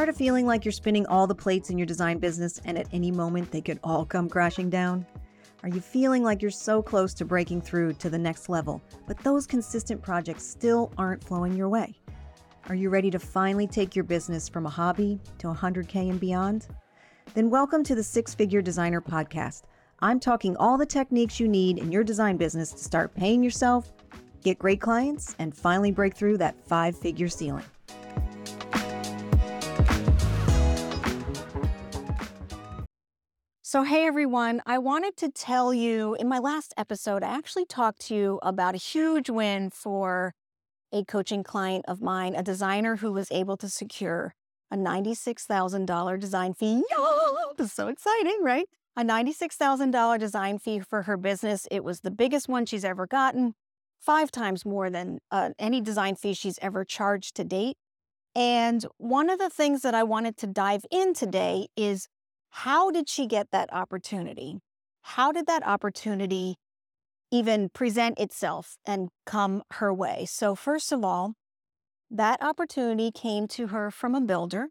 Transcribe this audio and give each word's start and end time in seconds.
Tired 0.00 0.08
of 0.08 0.16
feeling 0.16 0.46
like 0.46 0.64
you're 0.64 0.72
spinning 0.72 1.04
all 1.08 1.26
the 1.26 1.34
plates 1.34 1.68
in 1.68 1.76
your 1.76 1.86
design 1.86 2.20
business 2.20 2.58
and 2.64 2.78
at 2.78 2.88
any 2.90 3.10
moment 3.10 3.50
they 3.50 3.60
could 3.60 3.78
all 3.84 4.06
come 4.06 4.30
crashing 4.30 4.70
down? 4.70 5.04
Are 5.62 5.68
you 5.68 5.82
feeling 5.82 6.22
like 6.22 6.40
you're 6.40 6.50
so 6.50 6.80
close 6.80 7.12
to 7.12 7.26
breaking 7.26 7.60
through 7.60 7.92
to 7.92 8.08
the 8.08 8.16
next 8.16 8.48
level, 8.48 8.80
but 9.06 9.18
those 9.18 9.46
consistent 9.46 10.00
projects 10.00 10.46
still 10.46 10.90
aren't 10.96 11.22
flowing 11.22 11.54
your 11.54 11.68
way? 11.68 11.94
Are 12.70 12.74
you 12.74 12.88
ready 12.88 13.10
to 13.10 13.18
finally 13.18 13.66
take 13.66 13.94
your 13.94 14.06
business 14.06 14.48
from 14.48 14.64
a 14.64 14.70
hobby 14.70 15.20
to 15.36 15.48
100K 15.48 16.08
and 16.08 16.18
beyond? 16.18 16.68
Then 17.34 17.50
welcome 17.50 17.84
to 17.84 17.94
the 17.94 18.02
Six 18.02 18.34
Figure 18.34 18.62
Designer 18.62 19.02
Podcast. 19.02 19.64
I'm 19.98 20.18
talking 20.18 20.56
all 20.56 20.78
the 20.78 20.86
techniques 20.86 21.38
you 21.38 21.46
need 21.46 21.76
in 21.76 21.92
your 21.92 22.04
design 22.04 22.38
business 22.38 22.72
to 22.72 22.78
start 22.78 23.14
paying 23.14 23.44
yourself, 23.44 23.92
get 24.42 24.58
great 24.58 24.80
clients, 24.80 25.36
and 25.38 25.54
finally 25.54 25.92
break 25.92 26.14
through 26.14 26.38
that 26.38 26.56
five 26.66 26.96
figure 26.96 27.28
ceiling. 27.28 27.66
So, 33.70 33.84
hey 33.84 34.04
everyone, 34.04 34.60
I 34.66 34.78
wanted 34.78 35.16
to 35.18 35.30
tell 35.30 35.72
you 35.72 36.16
in 36.16 36.26
my 36.26 36.40
last 36.40 36.74
episode, 36.76 37.22
I 37.22 37.28
actually 37.28 37.66
talked 37.66 38.00
to 38.08 38.16
you 38.16 38.40
about 38.42 38.74
a 38.74 38.78
huge 38.78 39.30
win 39.30 39.70
for 39.70 40.34
a 40.92 41.04
coaching 41.04 41.44
client 41.44 41.84
of 41.86 42.02
mine, 42.02 42.34
a 42.34 42.42
designer 42.42 42.96
who 42.96 43.12
was 43.12 43.30
able 43.30 43.56
to 43.58 43.68
secure 43.68 44.34
a 44.72 44.76
$96,000 44.76 46.18
design 46.18 46.52
fee. 46.52 46.82
This 47.58 47.68
is 47.68 47.72
so 47.72 47.86
exciting, 47.86 48.38
right? 48.42 48.66
A 48.96 49.04
$96,000 49.04 50.18
design 50.18 50.58
fee 50.58 50.80
for 50.80 51.02
her 51.02 51.16
business. 51.16 51.68
It 51.70 51.84
was 51.84 52.00
the 52.00 52.10
biggest 52.10 52.48
one 52.48 52.66
she's 52.66 52.84
ever 52.84 53.06
gotten, 53.06 53.54
five 54.00 54.32
times 54.32 54.66
more 54.66 54.90
than 54.90 55.20
uh, 55.30 55.50
any 55.60 55.80
design 55.80 56.16
fee 56.16 56.34
she's 56.34 56.58
ever 56.60 56.84
charged 56.84 57.36
to 57.36 57.44
date. 57.44 57.76
And 58.34 58.84
one 58.96 59.30
of 59.30 59.38
the 59.38 59.48
things 59.48 59.82
that 59.82 59.94
I 59.94 60.02
wanted 60.02 60.36
to 60.38 60.48
dive 60.48 60.84
in 60.90 61.14
today 61.14 61.68
is 61.76 62.08
how 62.50 62.90
did 62.90 63.08
she 63.08 63.26
get 63.26 63.50
that 63.52 63.72
opportunity? 63.72 64.58
How 65.02 65.32
did 65.32 65.46
that 65.46 65.66
opportunity 65.66 66.56
even 67.30 67.68
present 67.70 68.18
itself 68.18 68.76
and 68.86 69.08
come 69.24 69.62
her 69.72 69.92
way? 69.94 70.26
So, 70.26 70.54
first 70.54 70.92
of 70.92 71.04
all, 71.04 71.34
that 72.10 72.42
opportunity 72.42 73.10
came 73.12 73.46
to 73.48 73.68
her 73.68 73.90
from 73.90 74.14
a 74.14 74.20
builder. 74.20 74.68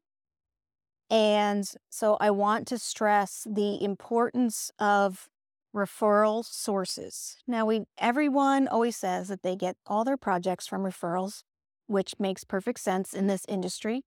And 1.10 1.66
so 1.90 2.18
I 2.20 2.30
want 2.32 2.68
to 2.68 2.78
stress 2.78 3.48
the 3.50 3.84
importance 3.84 4.72
of 4.78 5.28
referral 5.74 6.44
sources. 6.44 7.38
Now 7.48 7.66
we 7.66 7.82
everyone 7.98 8.68
always 8.68 8.98
says 8.98 9.28
that 9.30 9.44
they 9.44 9.56
get 9.56 9.78
all 9.86 10.04
their 10.04 10.18
projects 10.18 10.68
from 10.68 10.84
referrals, 10.84 11.44
which 11.88 12.14
makes 12.20 12.44
perfect 12.44 12.80
sense 12.80 13.14
in 13.14 13.28
this 13.28 13.46
industry. 13.48 14.04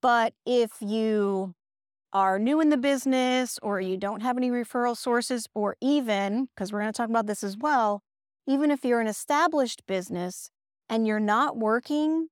But 0.00 0.34
if 0.44 0.72
you 0.80 1.54
are 2.12 2.38
new 2.38 2.60
in 2.60 2.68
the 2.68 2.76
business 2.76 3.58
or 3.62 3.80
you 3.80 3.96
don't 3.96 4.20
have 4.20 4.36
any 4.36 4.50
referral 4.50 4.96
sources, 4.96 5.46
or 5.54 5.76
even, 5.80 6.48
because 6.54 6.72
we're 6.72 6.80
going 6.80 6.92
to 6.92 6.96
talk 6.96 7.08
about 7.08 7.26
this 7.26 7.42
as 7.42 7.56
well, 7.56 8.02
even 8.46 8.70
if 8.70 8.84
you're 8.84 9.00
an 9.00 9.06
established 9.06 9.82
business 9.86 10.50
and 10.88 11.06
you're 11.06 11.20
not 11.20 11.56
working 11.56 12.28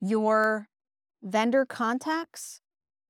your 0.00 0.68
vendor 1.22 1.66
contacts, 1.66 2.60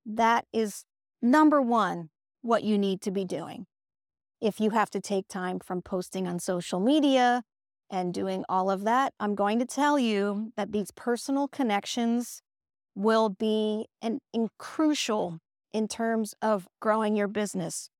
that 0.07 0.47
is 0.53 0.85
number 1.21 1.61
one, 1.61 2.11
what 2.43 2.65
you 2.65 2.79
need 2.79 3.01
to 3.03 3.11
be 3.11 3.25
doing. 3.25 3.67
If 4.41 4.61
you 4.61 4.71
have 4.71 4.91
to 4.91 5.01
take 5.01 5.29
time 5.29 5.59
from 5.59 5.83
posting 5.83 6.27
on 6.27 6.39
social 6.39 6.81
media 6.81 7.43
and 7.91 8.15
doing 8.15 8.45
all 8.49 8.71
of 8.71 8.85
that, 8.85 9.13
I'm 9.21 9.35
going 9.35 9.59
to 9.59 9.67
tell 9.67 9.99
you 9.99 10.53
that 10.57 10.73
these 10.73 10.91
personal 10.91 11.49
connections 11.49 12.41
will 12.95 13.29
be 13.29 13.87
an, 14.01 14.21
an 14.33 14.49
crucial 14.59 15.41
in 15.73 15.89
terms 15.89 16.35
of 16.41 16.69
growing 16.81 17.17
your 17.17 17.29
business 17.29 17.91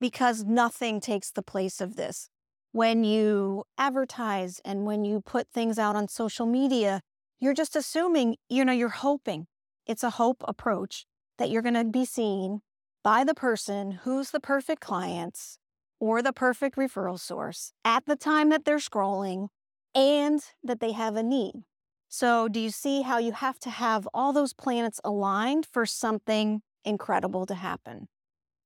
because 0.00 0.44
nothing 0.44 1.00
takes 1.00 1.30
the 1.30 1.42
place 1.42 1.80
of 1.80 1.96
this. 1.96 2.30
When 2.72 3.04
you 3.04 3.64
advertise 3.76 4.60
and 4.64 4.84
when 4.84 5.04
you 5.04 5.20
put 5.20 5.48
things 5.48 5.78
out 5.78 5.96
on 5.96 6.08
social 6.08 6.46
media, 6.46 7.00
you're 7.40 7.54
just 7.54 7.74
assuming, 7.74 8.36
you 8.48 8.64
know, 8.64 8.72
you're 8.72 8.88
hoping. 8.88 9.46
It's 9.86 10.02
a 10.02 10.10
hope 10.10 10.44
approach 10.46 11.06
that 11.38 11.50
you're 11.50 11.62
going 11.62 11.74
to 11.74 11.84
be 11.84 12.04
seen 12.04 12.60
by 13.02 13.24
the 13.24 13.34
person 13.34 13.92
who's 14.02 14.30
the 14.30 14.40
perfect 14.40 14.80
clients 14.80 15.58
or 15.98 16.20
the 16.20 16.32
perfect 16.32 16.76
referral 16.76 17.18
source 17.18 17.72
at 17.84 18.04
the 18.06 18.16
time 18.16 18.50
that 18.50 18.64
they're 18.64 18.78
scrolling 18.78 19.48
and 19.94 20.40
that 20.62 20.80
they 20.80 20.92
have 20.92 21.16
a 21.16 21.22
need. 21.22 21.62
So, 22.08 22.48
do 22.48 22.58
you 22.58 22.70
see 22.70 23.02
how 23.02 23.18
you 23.18 23.32
have 23.32 23.58
to 23.60 23.70
have 23.70 24.08
all 24.14 24.32
those 24.32 24.54
planets 24.54 25.00
aligned 25.04 25.66
for 25.66 25.84
something 25.84 26.62
incredible 26.84 27.44
to 27.46 27.54
happen? 27.54 28.08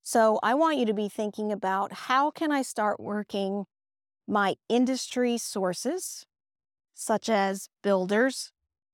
So, 0.03 0.41
I 0.43 0.55
want 0.55 0.79
you 0.79 0.87
to 0.87 0.95
be 0.95 1.09
thinking 1.09 1.53
about 1.53 1.93
how 1.93 2.31
can 2.31 2.53
I 2.53 2.63
start 2.63 3.01
working 3.01 3.67
my 4.29 4.57
industry 4.69 5.39
sources, 5.39 6.27
such 6.95 7.29
as 7.29 7.69
builders 7.83 8.53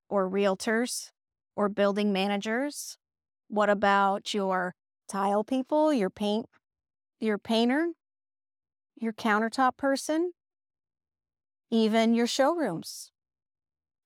or 0.09 0.29
realtors 0.29 1.11
or 1.55 1.69
building 1.69 2.13
managers? 2.13 2.97
What 3.49 3.69
about 3.69 4.33
your 4.33 4.75
tile 5.07 5.43
people, 5.43 5.93
your 5.93 6.09
paint, 6.09 6.47
your 7.19 7.37
painter, 7.37 7.89
your 8.95 9.13
countertop 9.13 9.77
person, 9.77 10.33
even 11.71 12.13
your 12.13 12.27
showrooms? 12.27 13.11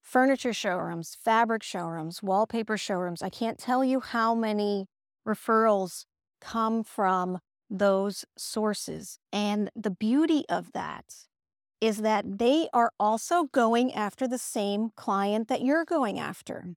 Furniture 0.04 0.54
showrooms, 0.54 1.16
fabric 1.20 1.64
showrooms, 1.64 2.22
wallpaper 2.22 2.78
showrooms. 2.78 3.24
I 3.24 3.30
can't 3.30 3.58
tell 3.58 3.84
you 3.84 4.02
how 4.02 4.36
many 4.36 4.86
referrals 5.28 6.06
come 6.42 6.84
from 6.84 7.40
those 7.70 8.26
sources. 8.38 9.18
And 9.32 9.72
the 9.76 9.90
beauty 9.90 10.44
of 10.50 10.74
that 10.74 11.06
is 11.82 11.98
that 11.98 12.38
they 12.38 12.68
are 12.74 12.92
also 13.00 13.46
going 13.46 13.94
after 13.94 14.28
the 14.28 14.38
same 14.38 14.92
client 14.96 15.48
that 15.48 15.62
you're 15.62 15.86
going 15.86 16.20
after. 16.20 16.76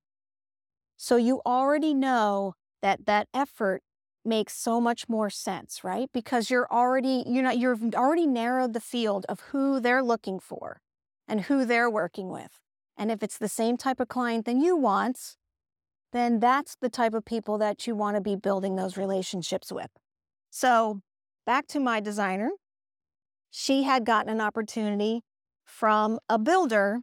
So 0.95 1.17
you 1.17 1.41
already 1.45 1.93
know 1.93 2.55
that 2.81 3.05
that 3.05 3.27
effort 3.33 3.83
makes 4.25 4.53
so 4.53 4.81
much 4.81 5.07
more 5.07 5.29
sense, 5.29 5.83
right? 5.83 6.09
Because 6.13 6.49
you're 6.49 6.67
already, 6.71 7.23
you 7.27 7.41
know, 7.41 7.51
you've 7.51 7.93
already 7.93 8.27
narrowed 8.27 8.73
the 8.73 8.79
field 8.79 9.25
of 9.29 9.39
who 9.51 9.79
they're 9.79 10.03
looking 10.03 10.39
for 10.39 10.81
and 11.27 11.41
who 11.41 11.65
they're 11.65 11.89
working 11.89 12.29
with. 12.29 12.59
And 12.97 13.11
if 13.11 13.21
it's 13.21 13.37
the 13.37 13.47
same 13.47 13.77
type 13.77 13.99
of 13.99 14.07
client 14.07 14.45
than 14.45 14.59
you 14.61 14.75
want, 14.75 15.37
then 16.13 16.39
that's 16.39 16.75
the 16.75 16.89
type 16.89 17.13
of 17.13 17.25
people 17.25 17.57
that 17.59 17.85
you 17.85 17.95
want 17.95 18.15
to 18.15 18.21
be 18.21 18.35
building 18.35 18.75
those 18.75 18.97
relationships 18.97 19.71
with. 19.71 19.91
So, 20.49 21.01
back 21.45 21.67
to 21.67 21.79
my 21.79 21.99
designer. 21.99 22.49
She 23.49 23.83
had 23.83 24.05
gotten 24.05 24.31
an 24.31 24.41
opportunity 24.41 25.21
from 25.63 26.19
a 26.29 26.37
builder 26.37 27.01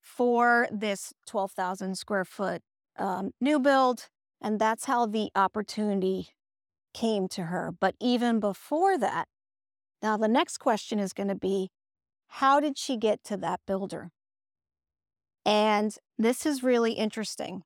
for 0.00 0.68
this 0.70 1.12
12,000 1.26 1.96
square 1.96 2.24
foot 2.24 2.62
um, 2.98 3.30
new 3.40 3.58
build. 3.58 4.08
And 4.40 4.60
that's 4.60 4.84
how 4.84 5.06
the 5.06 5.30
opportunity 5.34 6.28
came 6.92 7.28
to 7.28 7.44
her. 7.44 7.72
But 7.78 7.94
even 8.00 8.40
before 8.40 8.98
that, 8.98 9.26
now 10.02 10.16
the 10.16 10.28
next 10.28 10.58
question 10.58 10.98
is 10.98 11.12
going 11.12 11.28
to 11.28 11.34
be 11.34 11.70
how 12.26 12.60
did 12.60 12.76
she 12.76 12.96
get 12.96 13.22
to 13.24 13.36
that 13.38 13.60
builder? 13.66 14.10
And 15.44 15.94
this 16.18 16.46
is 16.46 16.62
really 16.62 16.92
interesting. 16.92 17.62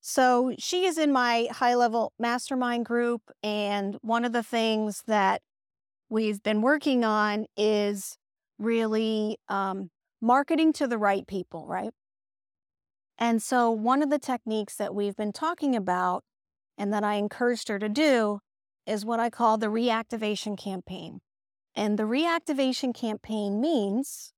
So 0.00 0.54
she 0.58 0.86
is 0.86 0.96
in 0.96 1.12
my 1.12 1.48
high 1.50 1.74
level 1.74 2.12
mastermind 2.18 2.86
group. 2.86 3.22
And 3.42 3.96
one 4.00 4.24
of 4.24 4.32
the 4.32 4.42
things 4.42 5.02
that 5.06 5.42
we've 6.08 6.42
been 6.42 6.62
working 6.62 7.04
on 7.04 7.46
is 7.56 8.16
really 8.58 9.38
um, 9.48 9.90
marketing 10.20 10.72
to 10.74 10.86
the 10.86 10.98
right 10.98 11.26
people, 11.26 11.66
right? 11.66 11.90
And 13.18 13.42
so 13.42 13.70
one 13.70 14.02
of 14.02 14.10
the 14.10 14.18
techniques 14.18 14.76
that 14.76 14.94
we've 14.94 15.16
been 15.16 15.32
talking 15.32 15.74
about 15.74 16.22
and 16.76 16.92
that 16.92 17.02
I 17.02 17.14
encouraged 17.14 17.68
her 17.68 17.78
to 17.78 17.88
do 17.88 18.38
is 18.86 19.04
what 19.04 19.20
I 19.20 19.28
call 19.28 19.58
the 19.58 19.66
reactivation 19.66 20.56
campaign. 20.56 21.20
And 21.74 21.98
the 21.98 22.04
reactivation 22.04 22.94
campaign 22.94 23.60
means 23.60 24.32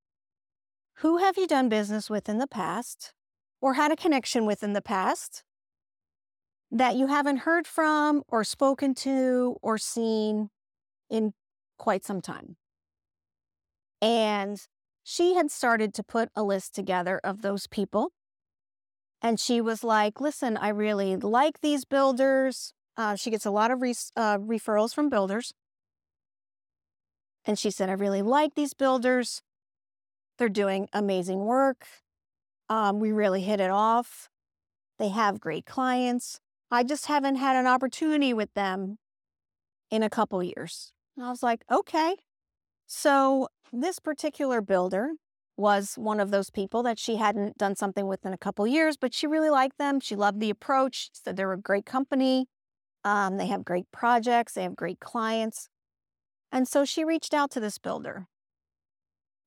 who 1.01 1.17
have 1.17 1.39
you 1.39 1.47
done 1.47 1.71
business 1.71 2.11
with 2.11 2.29
in 2.29 2.37
the 2.37 2.47
past 2.47 3.15
or 3.61 3.75
had 3.75 3.91
a 3.91 3.97
connection 3.97 4.45
with 4.45 4.63
in 4.63 4.75
the 4.75 4.83
past 4.83 5.43
that 6.71 6.95
you 6.95 7.07
haven't 7.07 7.39
heard 7.39 7.67
from 7.67 8.23
or 8.29 8.45
spoken 8.45 8.95
to 8.95 9.57
or 9.63 9.79
seen 9.79 10.51
in 11.09 11.33
quite 11.79 12.05
some 12.05 12.21
time? 12.21 12.57
And 14.03 14.61
she 15.03 15.35
had 15.35 15.51
started 15.51 15.95
to 15.95 16.03
put 16.03 16.29
a 16.37 16.43
list 16.43 16.75
together 16.75 17.19
of 17.25 17.41
those 17.41 17.67
people. 17.67 18.13
And 19.23 19.41
she 19.41 19.61
was 19.63 19.83
like, 19.83 20.21
listen, 20.21 20.59
I 20.59 20.69
really 20.69 21.17
like 21.17 21.61
these 21.61 21.87
builders. 21.87 22.75
Uh, 22.99 23.17
she 23.17 23.31
gets 23.31 23.47
a 23.47 23.51
lot 23.51 23.71
of 23.71 23.81
re- 23.81 23.95
uh, 24.17 24.37
referrals 24.39 24.95
from 24.95 25.09
builders. 25.09 25.55
And 27.47 27.59
she 27.59 27.71
said, 27.71 27.89
I 27.89 27.93
really 27.93 28.23
like 28.23 28.55
these 28.55 28.75
builders. 28.75 29.41
They're 30.41 30.49
doing 30.49 30.89
amazing 30.95 31.41
work. 31.45 31.87
Um, 32.71 32.99
we 32.99 33.13
really 33.13 33.43
hit 33.43 33.61
it 33.61 33.69
off. 33.71 34.31
They 34.99 35.11
have 35.11 35.39
great 35.39 35.67
clients. 35.67 36.41
I 36.71 36.83
just 36.83 37.07
haven't 37.07 37.37
had 37.37 37.57
an 37.57 37.67
opportunity 37.67 38.33
with 38.33 38.55
them 38.55 38.97
in 39.91 40.03
a 40.03 40.09
couple 40.09 40.43
years. 40.43 40.95
And 41.15 41.27
I 41.27 41.29
was 41.29 41.43
like, 41.43 41.63
okay. 41.71 42.17
So 42.87 43.49
this 43.71 43.99
particular 43.99 44.63
builder 44.63 45.11
was 45.59 45.97
one 45.97 46.21
of 46.21 46.31
those 46.31 46.49
people 46.49 46.83
that 46.85 46.99
she 46.99 47.17
hadn't 47.17 47.59
done 47.59 47.77
something 47.77 48.07
with 48.07 48.25
in 48.25 48.33
a 48.33 48.39
couple 48.39 48.67
years, 48.67 48.97
but 48.97 49.13
she 49.13 49.27
really 49.27 49.51
liked 49.51 49.77
them. 49.77 50.01
She 50.01 50.17
loved 50.17 50.41
the 50.41 50.49
approach, 50.49 51.11
said 51.13 51.37
they're 51.37 51.53
a 51.53 51.59
great 51.59 51.85
company. 51.85 52.47
Um, 53.05 53.37
they 53.37 53.49
have 53.49 53.63
great 53.63 53.93
projects, 53.93 54.55
they 54.55 54.63
have 54.63 54.75
great 54.75 55.01
clients. 55.01 55.69
And 56.51 56.67
so 56.67 56.87
she 56.87 57.05
reached 57.05 57.35
out 57.35 57.51
to 57.51 57.61
this 57.61 57.77
builder 57.77 58.27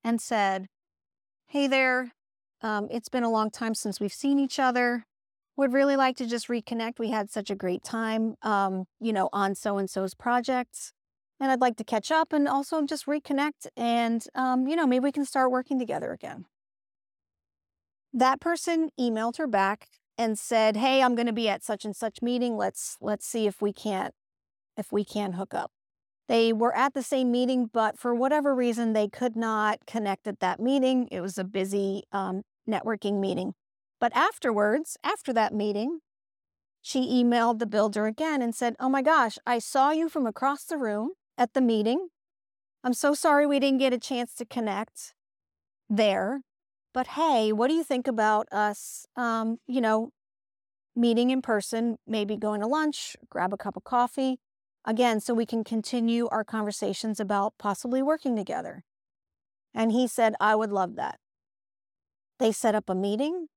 and 0.04 0.22
said, 0.22 0.68
Hey 1.54 1.68
there, 1.68 2.14
um, 2.64 2.88
it's 2.90 3.10
been 3.10 3.22
a 3.22 3.30
long 3.30 3.52
time 3.52 3.76
since 3.76 4.00
we've 4.00 4.12
seen 4.12 4.40
each 4.40 4.58
other. 4.58 5.06
Would 5.56 5.72
really 5.72 5.96
like 5.96 6.18
to 6.18 6.26
just 6.26 6.48
reconnect. 6.48 6.98
We 6.98 7.12
had 7.12 7.30
such 7.30 7.52
a 7.52 7.56
great 7.56 7.84
time, 7.84 8.34
um, 8.42 8.86
you 9.00 9.14
know, 9.14 9.30
on 9.32 9.54
so 9.54 9.78
and 9.78 9.88
so's 9.88 10.16
projects. 10.16 10.94
And 11.40 11.52
I'd 11.52 11.62
like 11.62 11.78
to 11.78 11.84
catch 11.84 12.10
up 12.10 12.34
and 12.34 12.48
also 12.48 12.82
just 12.88 13.06
reconnect 13.06 13.68
and, 13.78 14.26
um, 14.34 14.68
you 14.68 14.76
know, 14.76 14.88
maybe 14.88 15.04
we 15.04 15.12
can 15.12 15.26
start 15.26 15.52
working 15.52 15.78
together 15.78 16.12
again. 16.12 16.46
That 18.12 18.42
person 18.42 18.90
emailed 19.00 19.38
her 19.38 19.46
back 19.46 19.90
and 20.18 20.40
said, 20.40 20.78
"Hey, 20.78 21.04
I'm 21.04 21.14
going 21.14 21.28
to 21.28 21.34
be 21.34 21.50
at 21.50 21.64
such 21.64 21.86
and 21.86 21.96
such 21.96 22.24
meeting. 22.24 22.58
Let's 22.58 22.98
let's 23.00 23.28
see 23.28 23.46
if 23.46 23.62
we 23.62 23.72
can't 23.72 24.16
if 24.76 24.92
we 24.92 25.06
can 25.06 25.34
hook 25.34 25.54
up." 25.54 25.72
They 26.28 26.54
were 26.54 26.76
at 26.76 26.94
the 26.94 27.04
same 27.04 27.32
meeting, 27.32 27.70
but 27.72 28.00
for 28.00 28.16
whatever 28.16 28.56
reason, 28.56 28.94
they 28.94 29.10
could 29.10 29.36
not 29.36 29.86
connect 29.86 30.28
at 30.28 30.40
that 30.40 30.60
meeting. 30.60 31.08
It 31.12 31.22
was 31.22 31.38
a 31.38 31.44
busy 31.44 32.04
um, 32.12 32.44
networking 32.68 33.20
meeting. 33.20 33.54
But 34.00 34.16
afterwards, 34.16 34.98
after 35.04 35.34
that 35.34 35.54
meeting, 35.54 36.00
she 36.82 37.24
emailed 37.24 37.60
the 37.60 37.66
builder 37.66 38.06
again 38.06 38.42
and 38.42 38.54
said, 38.54 38.76
Oh 38.80 38.90
my 38.90 39.02
gosh, 39.02 39.38
I 39.46 39.60
saw 39.60 39.92
you 39.92 40.10
from 40.10 40.26
across 40.26 40.66
the 40.66 40.78
room 40.78 41.12
at 41.38 41.54
the 41.54 41.62
meeting. 41.62 42.10
I'm 42.84 42.94
so 42.94 43.14
sorry 43.14 43.46
we 43.46 43.60
didn't 43.60 43.80
get 43.80 43.94
a 43.94 43.98
chance 43.98 44.34
to 44.36 44.46
connect 44.46 45.14
there. 45.90 46.42
But 46.94 47.08
hey, 47.08 47.52
what 47.52 47.70
do 47.70 47.74
you 47.74 47.84
think 47.84 48.08
about 48.08 48.48
us, 48.52 49.06
um, 49.16 49.58
you 49.68 49.82
know, 49.82 50.10
meeting 50.96 51.32
in 51.32 51.42
person, 51.42 51.98
maybe 52.06 52.38
going 52.38 52.62
to 52.62 52.68
lunch, 52.68 53.16
grab 53.30 53.54
a 53.54 53.58
cup 53.58 53.78
of 53.78 53.84
coffee? 53.84 54.40
Again, 54.86 55.20
so 55.22 55.34
we 55.34 55.46
can 55.46 55.64
continue 55.64 56.28
our 56.28 56.44
conversations 56.44 57.20
about 57.20 57.54
possibly 57.58 58.02
working 58.02 58.36
together. 58.36 58.84
And 59.74 59.92
he 59.92 60.08
said, 60.08 60.36
I 60.40 60.56
would 60.56 60.72
love 60.72 60.96
that. 60.96 61.20
They 62.38 62.52
set 62.52 62.76
up 62.76 62.90
a 62.90 62.96
meeting 62.96 63.48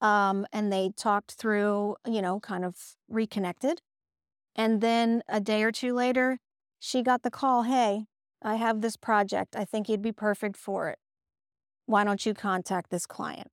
um, 0.00 0.46
and 0.52 0.72
they 0.72 0.90
talked 0.96 1.32
through, 1.32 1.96
you 2.06 2.22
know, 2.22 2.40
kind 2.40 2.64
of 2.64 2.76
reconnected. 3.08 3.82
And 4.56 4.80
then 4.80 5.22
a 5.28 5.40
day 5.40 5.62
or 5.62 5.72
two 5.72 5.94
later, 5.94 6.38
she 6.78 7.02
got 7.02 7.22
the 7.22 7.30
call 7.30 7.62
Hey, 7.62 8.06
I 8.42 8.56
have 8.56 8.80
this 8.80 8.96
project. 8.96 9.54
I 9.54 9.64
think 9.64 9.88
you'd 9.88 10.02
be 10.02 10.12
perfect 10.12 10.56
for 10.56 10.88
it. 10.88 10.98
Why 11.86 12.04
don't 12.04 12.24
you 12.24 12.34
contact 12.34 12.90
this 12.90 13.06
client? 13.06 13.50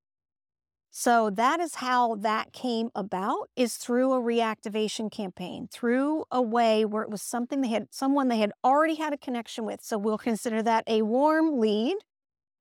So 0.91 1.29
that 1.29 1.59
is 1.59 1.75
how 1.75 2.15
that 2.15 2.51
came 2.51 2.89
about 2.95 3.49
is 3.55 3.75
through 3.75 4.11
a 4.13 4.19
reactivation 4.19 5.11
campaign, 5.11 5.67
through 5.71 6.25
a 6.31 6.41
way 6.41 6.83
where 6.83 7.03
it 7.03 7.11
was 7.11 7.21
something 7.21 7.61
they 7.61 7.67
had 7.67 7.87
someone 7.91 8.27
they 8.27 8.39
had 8.39 8.53
already 8.63 8.95
had 8.95 9.13
a 9.13 9.17
connection 9.17 9.65
with. 9.65 9.83
So 9.83 9.97
we'll 9.97 10.17
consider 10.17 10.63
that 10.63 10.83
a 10.87 11.03
warm 11.03 11.59
lead, 11.59 11.97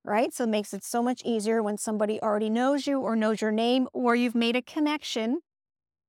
right? 0.05 0.33
So 0.35 0.45
it 0.45 0.51
makes 0.51 0.75
it 0.75 0.85
so 0.85 1.03
much 1.03 1.23
easier 1.25 1.63
when 1.63 1.79
somebody 1.79 2.21
already 2.21 2.51
knows 2.51 2.87
you 2.87 3.01
or 3.01 3.17
knows 3.17 3.41
your 3.41 3.51
name 3.51 3.89
or 3.95 4.15
you've 4.15 4.35
made 4.35 4.57
a 4.57 4.63
connection. 4.63 5.41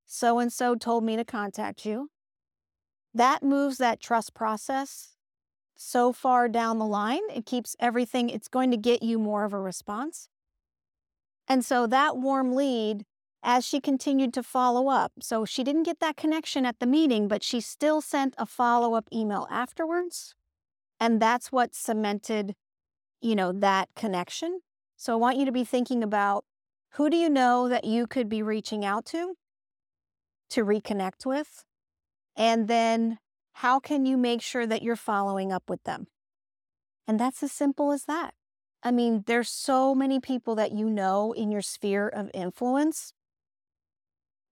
So 0.06 0.38
and 0.38 0.52
so 0.52 0.74
told 0.74 1.04
me 1.04 1.16
to 1.16 1.24
contact 1.24 1.86
you. 1.86 2.10
That 3.14 3.42
moves 3.42 3.78
that 3.78 3.98
trust 3.98 4.34
process 4.34 5.16
so 5.74 6.12
far 6.12 6.48
down 6.48 6.78
the 6.78 6.86
line. 6.86 7.22
It 7.34 7.46
keeps 7.46 7.76
everything, 7.80 8.28
it's 8.28 8.48
going 8.48 8.70
to 8.72 8.76
get 8.76 9.02
you 9.02 9.18
more 9.18 9.44
of 9.44 9.54
a 9.54 9.58
response. 9.58 10.28
And 11.50 11.64
so 11.64 11.88
that 11.88 12.16
warm 12.16 12.54
lead, 12.54 13.04
as 13.42 13.66
she 13.66 13.80
continued 13.80 14.32
to 14.34 14.42
follow 14.44 14.88
up, 14.88 15.10
so 15.20 15.44
she 15.44 15.64
didn't 15.64 15.82
get 15.82 15.98
that 15.98 16.16
connection 16.16 16.64
at 16.64 16.78
the 16.78 16.86
meeting, 16.86 17.26
but 17.26 17.42
she 17.42 17.60
still 17.60 18.00
sent 18.00 18.36
a 18.38 18.46
follow 18.46 18.94
up 18.94 19.08
email 19.12 19.48
afterwards. 19.50 20.36
And 21.00 21.20
that's 21.20 21.50
what 21.50 21.74
cemented, 21.74 22.54
you 23.20 23.34
know, 23.34 23.50
that 23.50 23.88
connection. 23.96 24.60
So 24.96 25.14
I 25.14 25.16
want 25.16 25.38
you 25.38 25.44
to 25.44 25.50
be 25.50 25.64
thinking 25.64 26.04
about 26.04 26.44
who 26.90 27.10
do 27.10 27.16
you 27.16 27.28
know 27.28 27.68
that 27.68 27.84
you 27.84 28.06
could 28.06 28.28
be 28.28 28.44
reaching 28.44 28.84
out 28.84 29.04
to 29.06 29.34
to 30.50 30.64
reconnect 30.64 31.26
with? 31.26 31.64
And 32.36 32.68
then 32.68 33.18
how 33.54 33.80
can 33.80 34.06
you 34.06 34.16
make 34.16 34.40
sure 34.40 34.68
that 34.68 34.82
you're 34.82 34.94
following 34.94 35.50
up 35.50 35.68
with 35.68 35.82
them? 35.82 36.06
And 37.08 37.18
that's 37.18 37.42
as 37.42 37.50
simple 37.50 37.90
as 37.90 38.04
that. 38.04 38.34
I 38.82 38.90
mean, 38.90 39.24
there's 39.26 39.50
so 39.50 39.94
many 39.94 40.20
people 40.20 40.54
that 40.54 40.72
you 40.72 40.88
know 40.88 41.32
in 41.32 41.50
your 41.50 41.62
sphere 41.62 42.08
of 42.08 42.30
influence, 42.32 43.12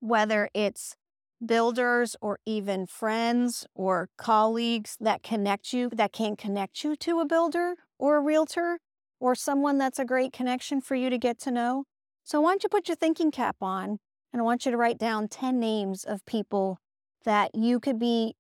whether 0.01 0.51
it's 0.53 0.97
builders 1.45 2.15
or 2.21 2.39
even 2.45 2.87
friends 2.87 3.67
or 3.75 4.11
colleagues 4.19 4.97
that 5.01 5.23
connect 5.23 5.73
you, 5.73 5.89
that 5.91 6.13
can 6.13 6.37
connect 6.37 6.85
you 6.85 6.97
to 6.97 7.21
a 7.21 7.27
builder 7.27 7.75
or 7.99 8.17
a 8.17 8.21
realtor 8.21 8.81
or 9.21 9.35
someone 9.35 9.79
that's 9.79 9.99
a 9.99 10.05
great 10.05 10.33
connection 10.33 10.81
for 10.81 10.95
you 10.95 11.09
to 11.11 11.19
get 11.19 11.39
to 11.39 11.51
know. 11.51 11.85
So, 12.25 12.41
why 12.41 12.51
don't 12.51 12.63
you 12.63 12.69
put 12.69 12.89
your 12.89 12.97
thinking 12.97 13.31
cap 13.31 13.57
on 13.63 13.99
and 14.33 14.41
I 14.41 14.43
want 14.43 14.67
you 14.67 14.71
to 14.71 14.77
write 14.77 14.99
down 14.99 15.29
10 15.29 15.59
names 15.59 16.05
of 16.05 16.25
people 16.27 16.79
that 17.25 17.55
you 17.55 17.81
could 17.81 17.99
be 17.99 18.35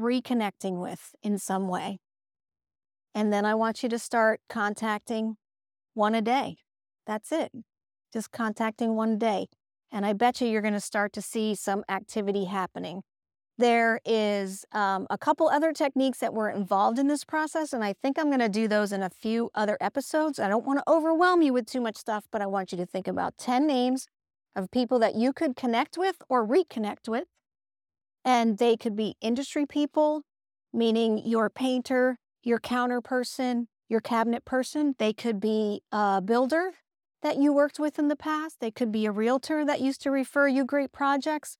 reconnecting 0.00 0.80
with 0.80 1.14
in 1.22 1.38
some 1.38 1.68
way. 1.68 1.98
And 3.14 3.32
then 3.32 3.44
I 3.44 3.54
want 3.54 3.82
you 3.82 3.88
to 3.88 3.98
start 3.98 4.40
contacting 4.48 5.36
one 5.94 6.14
a 6.14 6.22
day. 6.22 6.58
That's 7.06 7.32
it. 7.32 7.52
Just 8.12 8.30
contacting 8.30 8.94
one 8.94 9.10
a 9.12 9.16
day. 9.16 9.46
And 9.90 10.04
I 10.04 10.12
bet 10.12 10.40
you 10.40 10.48
you're 10.48 10.62
going 10.62 10.74
to 10.74 10.80
start 10.80 11.12
to 11.14 11.22
see 11.22 11.54
some 11.54 11.84
activity 11.88 12.44
happening. 12.44 13.02
There 13.58 14.00
is 14.04 14.64
um, 14.70 15.08
a 15.10 15.18
couple 15.18 15.48
other 15.48 15.72
techniques 15.72 16.18
that 16.18 16.32
were 16.32 16.48
involved 16.48 16.96
in 16.96 17.08
this 17.08 17.24
process, 17.24 17.72
and 17.72 17.82
I 17.82 17.92
think 17.92 18.16
I'm 18.16 18.28
going 18.28 18.38
to 18.38 18.48
do 18.48 18.68
those 18.68 18.92
in 18.92 19.02
a 19.02 19.10
few 19.10 19.50
other 19.52 19.76
episodes. 19.80 20.38
I 20.38 20.48
don't 20.48 20.64
want 20.64 20.78
to 20.78 20.88
overwhelm 20.88 21.42
you 21.42 21.52
with 21.52 21.66
too 21.66 21.80
much 21.80 21.96
stuff, 21.96 22.26
but 22.30 22.40
I 22.40 22.46
want 22.46 22.70
you 22.70 22.78
to 22.78 22.86
think 22.86 23.08
about 23.08 23.36
10 23.36 23.66
names 23.66 24.06
of 24.54 24.70
people 24.70 25.00
that 25.00 25.16
you 25.16 25.32
could 25.32 25.56
connect 25.56 25.98
with 25.98 26.22
or 26.28 26.46
reconnect 26.46 27.08
with. 27.08 27.26
And 28.24 28.58
they 28.58 28.76
could 28.76 28.94
be 28.94 29.16
industry 29.20 29.66
people, 29.66 30.22
meaning 30.72 31.20
your 31.26 31.50
painter, 31.50 32.18
your 32.42 32.58
counter 32.58 33.00
person, 33.00 33.68
your 33.88 34.00
cabinet 34.00 34.44
person. 34.44 34.94
They 34.98 35.12
could 35.12 35.40
be 35.40 35.82
a 35.92 36.20
builder 36.20 36.72
that 37.22 37.36
you 37.36 37.52
worked 37.52 37.78
with 37.78 37.98
in 37.98 38.08
the 38.08 38.16
past. 38.16 38.60
They 38.60 38.70
could 38.70 38.92
be 38.92 39.06
a 39.06 39.12
realtor 39.12 39.64
that 39.64 39.80
used 39.80 40.02
to 40.02 40.10
refer 40.10 40.48
you 40.48 40.64
great 40.64 40.92
projects. 40.92 41.56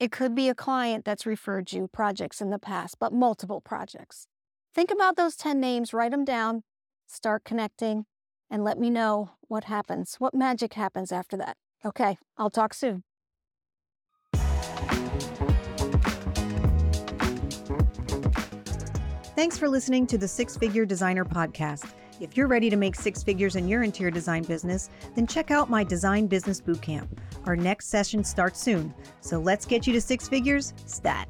It 0.00 0.10
could 0.10 0.34
be 0.34 0.48
a 0.48 0.54
client 0.54 1.04
that's 1.04 1.26
referred 1.26 1.72
you 1.72 1.88
projects 1.92 2.40
in 2.40 2.50
the 2.50 2.58
past, 2.58 2.96
but 2.98 3.12
multiple 3.12 3.60
projects. 3.60 4.26
Think 4.74 4.90
about 4.90 5.16
those 5.16 5.36
10 5.36 5.60
names, 5.60 5.92
write 5.92 6.12
them 6.12 6.24
down, 6.24 6.62
start 7.06 7.44
connecting, 7.44 8.06
and 8.50 8.64
let 8.64 8.78
me 8.78 8.90
know 8.90 9.32
what 9.48 9.64
happens, 9.64 10.16
what 10.18 10.34
magic 10.34 10.74
happens 10.74 11.12
after 11.12 11.36
that. 11.36 11.56
Okay, 11.84 12.18
I'll 12.36 12.50
talk 12.50 12.74
soon. 12.74 13.04
Thanks 19.42 19.58
for 19.58 19.68
listening 19.68 20.06
to 20.06 20.16
the 20.16 20.28
Six 20.28 20.56
Figure 20.56 20.86
Designer 20.86 21.24
Podcast. 21.24 21.90
If 22.20 22.36
you're 22.36 22.46
ready 22.46 22.70
to 22.70 22.76
make 22.76 22.94
six 22.94 23.24
figures 23.24 23.56
in 23.56 23.66
your 23.66 23.82
interior 23.82 24.12
design 24.12 24.44
business, 24.44 24.88
then 25.16 25.26
check 25.26 25.50
out 25.50 25.68
my 25.68 25.82
Design 25.82 26.28
Business 26.28 26.60
Bootcamp. 26.60 27.08
Our 27.44 27.56
next 27.56 27.88
session 27.88 28.22
starts 28.22 28.60
soon, 28.60 28.94
so 29.20 29.40
let's 29.40 29.66
get 29.66 29.84
you 29.84 29.92
to 29.94 30.00
six 30.00 30.28
figures 30.28 30.74
stat. 30.86 31.26